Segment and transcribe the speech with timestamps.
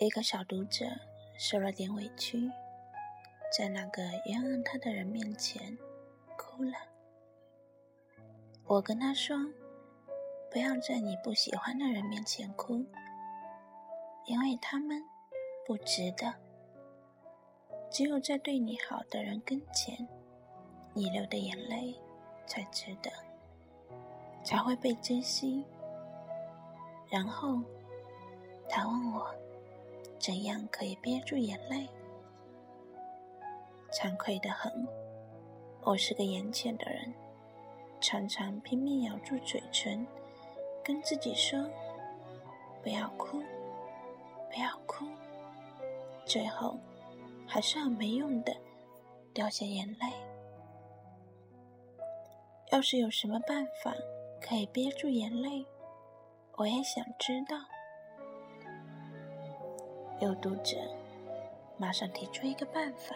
[0.00, 0.86] 一个小读者
[1.36, 2.48] 受了点委屈，
[3.50, 5.76] 在那个冤枉他的人面前
[6.36, 6.72] 哭了。
[8.64, 9.36] 我跟他说
[10.52, 12.86] ：“不要在你不喜欢的人面前哭，
[14.26, 15.02] 因为他们
[15.66, 16.32] 不值得。
[17.90, 20.06] 只有在对你好的人跟前，
[20.94, 21.92] 你流的眼泪
[22.46, 23.10] 才值得，
[24.44, 25.66] 才会被珍惜。”
[27.10, 27.60] 然后
[28.68, 29.34] 他问我。
[30.18, 31.88] 怎样可以憋住眼泪？
[33.92, 34.86] 惭愧的很，
[35.82, 37.14] 我是个眼浅的人，
[38.00, 40.06] 常常拼命咬住嘴唇，
[40.84, 41.64] 跟自己说
[42.82, 43.40] ：“不要哭，
[44.50, 45.06] 不要哭。”
[46.26, 46.76] 最后
[47.46, 48.54] 还是很没用的，
[49.32, 50.12] 掉下眼泪。
[52.70, 53.94] 要是有什么办法
[54.42, 55.64] 可以憋住眼泪，
[56.56, 57.56] 我也想知道。
[60.20, 60.76] 有读者
[61.76, 63.14] 马上提出一个办法，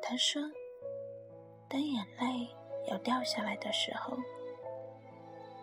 [0.00, 0.40] 他说
[1.68, 2.48] ：“当眼泪
[2.88, 4.16] 要掉下来的时候，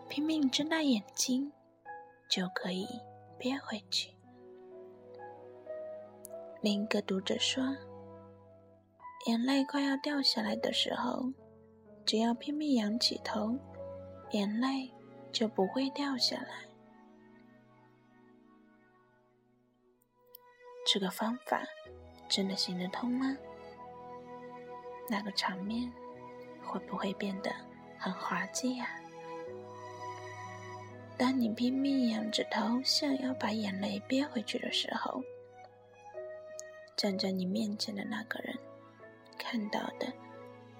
[0.07, 1.51] 拼命睁大眼睛，
[2.29, 2.87] 就可以
[3.39, 4.13] 憋回去。”
[6.61, 7.63] 另一个读者说
[9.25, 11.31] ：“眼泪快要掉下来的时候，
[12.05, 13.55] 只要拼命仰起头，
[14.31, 14.91] 眼泪
[15.31, 16.65] 就不会掉下来。”
[20.85, 21.63] 这个方法
[22.29, 23.35] 真的行得通吗？
[25.09, 25.91] 那个场面
[26.63, 27.51] 会不会变得
[27.97, 28.87] 很滑稽呀？
[31.17, 35.23] 当你拼命仰着头，想要把眼泪憋回去的时候，
[36.95, 38.55] 站在你面前的那个人
[39.37, 40.13] 看到的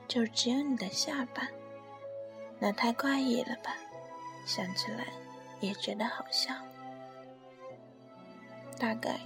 [0.07, 1.47] 就只有你的下巴，
[2.59, 3.75] 那太怪异了吧？
[4.45, 5.07] 想起来
[5.61, 6.53] 也觉得好笑，
[8.79, 9.19] 大概。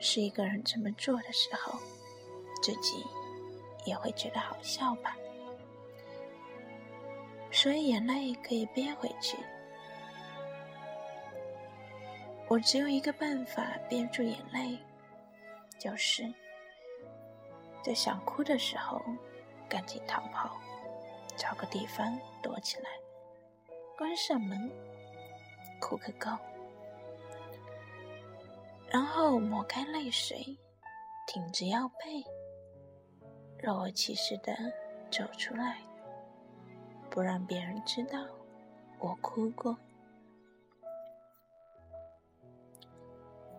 [0.00, 1.78] 是一个人这么做的时候，
[2.62, 3.04] 自己
[3.84, 5.16] 也会觉得好笑吧。
[7.52, 9.36] 所以眼泪可以憋回去。
[12.48, 14.78] 我只有一个办法憋住眼泪，
[15.78, 16.32] 就是
[17.82, 19.00] 在想哭的时候，
[19.68, 20.58] 赶紧逃跑，
[21.36, 22.88] 找个地方躲起来，
[23.96, 24.70] 关上门，
[25.80, 26.30] 哭个够。
[28.90, 30.58] 然后抹干泪水，
[31.26, 32.24] 挺直腰背，
[33.58, 34.52] 若无其事的
[35.10, 35.78] 走出来，
[37.08, 38.18] 不让别人知道
[38.98, 39.76] 我哭过。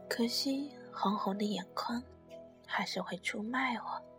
[0.09, 2.03] 可惜红红的眼眶，
[2.67, 4.10] 还是会出卖我。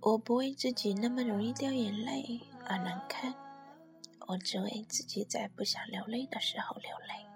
[0.00, 3.34] 我不为自己那么容易掉眼泪而难堪，
[4.28, 7.26] 我只为自己在不想流泪的时候流泪，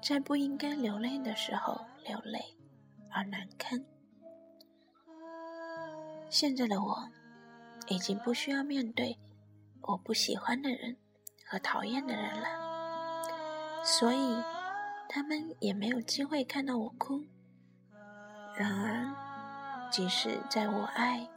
[0.00, 2.56] 在不应该流泪的时候流泪
[3.10, 3.84] 而难堪。
[6.30, 7.10] 现在的我，
[7.88, 9.18] 已经不需要面对
[9.82, 10.96] 我不喜欢的人
[11.46, 12.46] 和讨厌的人了，
[13.84, 14.63] 所以。
[15.08, 17.22] 他们也没有机会看到我哭。
[18.56, 21.28] 然而，即使在我爱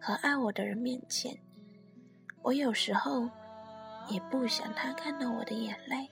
[0.00, 1.38] 和爱我的人面前，
[2.42, 3.28] 我有时候
[4.08, 6.10] 也不想他看到我的眼泪。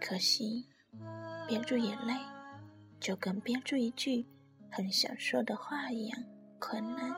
[0.00, 0.68] 可惜，
[1.46, 2.14] 憋住眼泪，
[2.98, 4.26] 就跟憋住一句
[4.70, 6.24] 很想说的话一样
[6.58, 7.14] 困难。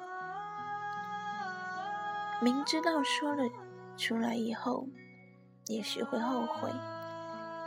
[2.43, 3.45] 明知道说了
[3.97, 4.87] 出来以后，
[5.69, 6.71] 也许会后悔。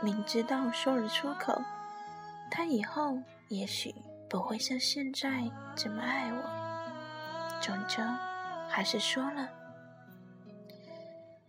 [0.02, 1.60] 明知道说了出口，
[2.50, 3.18] 他以后
[3.48, 3.94] 也许
[4.28, 8.02] 不会像现在这么爱我，终究
[8.68, 9.48] 还是说了。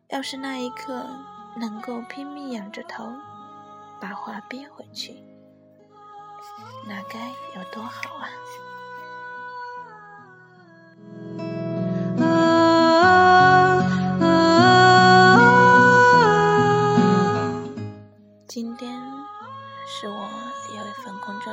[0.08, 1.06] 要是那一刻
[1.58, 3.12] 能够拼命仰着头，
[4.00, 5.22] 把话憋回去，
[6.88, 8.30] 那该有多好啊！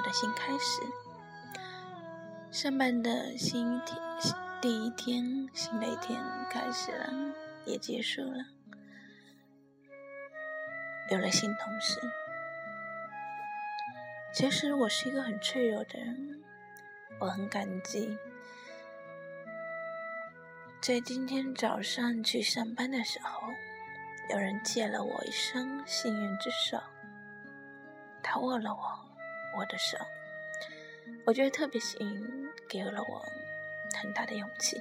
[0.01, 0.83] 的新开始，
[2.51, 3.99] 上班的新天，
[4.61, 7.13] 第一天，新的一天开始了，
[7.67, 8.45] 也结束了。
[11.11, 12.01] 有了新同事，
[14.33, 16.43] 其实我是一个很脆弱的人，
[17.19, 18.17] 我很感激。
[20.81, 23.49] 在今天早上去上班的时候，
[24.31, 26.79] 有人借了我一双幸运之手，
[28.23, 29.04] 他握了我
[29.57, 29.97] 我的手，
[31.25, 33.25] 我觉得特别幸运，给了我
[34.01, 34.81] 很大的勇气。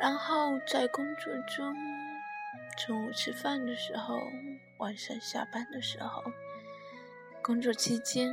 [0.00, 1.74] 然后在工作中，
[2.86, 4.18] 中午吃饭的时候，
[4.78, 6.22] 晚上下班的时候，
[7.42, 8.30] 工作期间，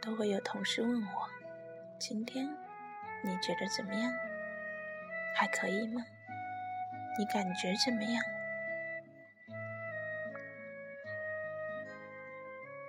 [0.00, 1.28] 都会有同事问我
[1.98, 2.46] ：“今天
[3.22, 4.12] 你觉得怎么样？
[5.36, 6.04] 还可以吗？
[7.18, 8.22] 你感觉怎么样？”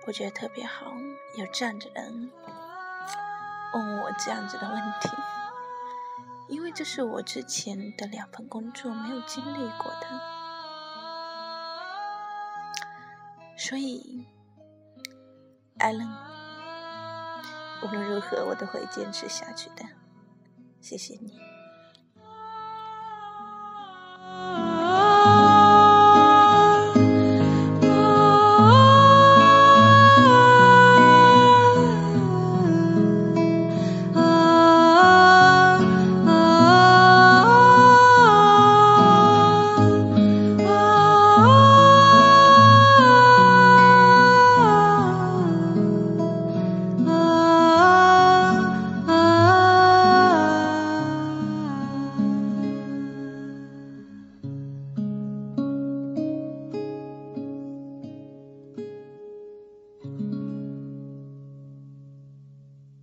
[0.06, 0.92] 我觉得特别好，
[1.36, 2.30] 有这样的人
[3.74, 5.08] 问我这样子的问题，
[6.48, 10.06] 因为这是我之前的两份工作没有经历过的，
[13.58, 14.24] 所以，
[15.78, 16.08] 艾伦，
[17.82, 19.84] 无论如何我都会坚持下去的，
[20.80, 21.45] 谢谢你。